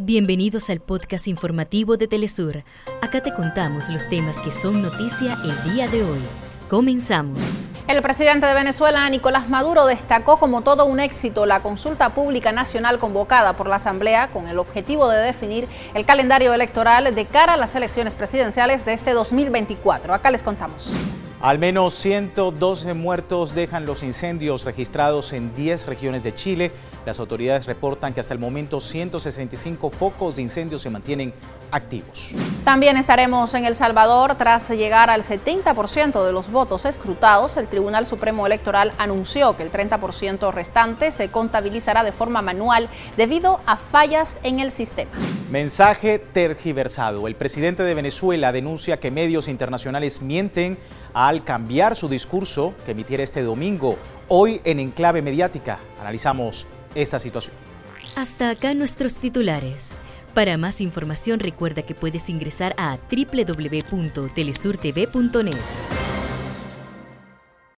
Bienvenidos 0.00 0.70
al 0.70 0.78
podcast 0.78 1.26
informativo 1.26 1.96
de 1.96 2.06
Telesur. 2.06 2.62
Acá 3.02 3.20
te 3.20 3.34
contamos 3.34 3.90
los 3.90 4.08
temas 4.08 4.40
que 4.40 4.52
son 4.52 4.80
noticia 4.80 5.36
el 5.42 5.72
día 5.72 5.88
de 5.88 6.04
hoy. 6.04 6.20
Comenzamos. 6.70 7.68
El 7.88 8.00
presidente 8.00 8.46
de 8.46 8.54
Venezuela, 8.54 9.10
Nicolás 9.10 9.48
Maduro, 9.48 9.86
destacó 9.86 10.36
como 10.36 10.60
todo 10.60 10.84
un 10.84 11.00
éxito 11.00 11.46
la 11.46 11.62
consulta 11.62 12.14
pública 12.14 12.52
nacional 12.52 13.00
convocada 13.00 13.54
por 13.54 13.66
la 13.66 13.76
Asamblea 13.76 14.28
con 14.28 14.46
el 14.46 14.60
objetivo 14.60 15.08
de 15.08 15.18
definir 15.18 15.66
el 15.94 16.06
calendario 16.06 16.54
electoral 16.54 17.12
de 17.12 17.26
cara 17.26 17.54
a 17.54 17.56
las 17.56 17.74
elecciones 17.74 18.14
presidenciales 18.14 18.84
de 18.84 18.92
este 18.92 19.14
2024. 19.14 20.14
Acá 20.14 20.30
les 20.30 20.44
contamos. 20.44 20.92
Al 21.40 21.60
menos 21.60 21.94
112 21.94 22.94
muertos 22.94 23.54
dejan 23.54 23.86
los 23.86 24.02
incendios 24.02 24.64
registrados 24.64 25.32
en 25.32 25.54
10 25.54 25.86
regiones 25.86 26.24
de 26.24 26.34
Chile. 26.34 26.72
Las 27.06 27.20
autoridades 27.20 27.66
reportan 27.66 28.12
que 28.12 28.18
hasta 28.18 28.34
el 28.34 28.40
momento 28.40 28.80
165 28.80 29.88
focos 29.90 30.34
de 30.34 30.42
incendios 30.42 30.82
se 30.82 30.90
mantienen 30.90 31.32
activos. 31.70 32.34
También 32.64 32.96
estaremos 32.96 33.54
en 33.54 33.64
El 33.64 33.76
Salvador. 33.76 34.34
Tras 34.34 34.68
llegar 34.70 35.10
al 35.10 35.22
70% 35.22 36.26
de 36.26 36.32
los 36.32 36.50
votos 36.50 36.84
escrutados, 36.84 37.56
el 37.56 37.68
Tribunal 37.68 38.04
Supremo 38.04 38.44
Electoral 38.44 38.92
anunció 38.98 39.56
que 39.56 39.62
el 39.62 39.70
30% 39.70 40.52
restante 40.52 41.12
se 41.12 41.28
contabilizará 41.28 42.02
de 42.02 42.10
forma 42.10 42.42
manual 42.42 42.88
debido 43.16 43.60
a 43.64 43.76
fallas 43.76 44.40
en 44.42 44.58
el 44.58 44.72
sistema. 44.72 45.12
Mensaje 45.50 46.18
tergiversado. 46.18 47.28
El 47.28 47.36
presidente 47.36 47.84
de 47.84 47.94
Venezuela 47.94 48.50
denuncia 48.50 48.98
que 48.98 49.10
medios 49.10 49.46
internacionales 49.46 50.20
mienten 50.20 50.78
al 51.28 51.44
cambiar 51.44 51.94
su 51.94 52.08
discurso 52.08 52.74
que 52.86 52.92
emitiera 52.92 53.22
este 53.22 53.42
domingo. 53.42 53.98
Hoy 54.28 54.62
en 54.64 54.80
Enclave 54.80 55.20
Mediática 55.20 55.78
analizamos 56.00 56.66
esta 56.94 57.18
situación. 57.18 57.54
Hasta 58.16 58.48
acá 58.48 58.72
nuestros 58.72 59.18
titulares. 59.18 59.92
Para 60.32 60.56
más 60.56 60.80
información 60.80 61.38
recuerda 61.38 61.82
que 61.82 61.94
puedes 61.94 62.30
ingresar 62.30 62.74
a 62.78 62.96
www.telesurtv.net. 63.10 65.87